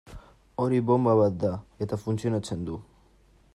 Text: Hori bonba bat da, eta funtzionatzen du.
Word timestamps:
Hori 0.63 0.79
bonba 0.91 1.13
bat 1.19 1.37
da, 1.45 1.53
eta 1.87 2.01
funtzionatzen 2.07 2.67
du. 2.71 2.81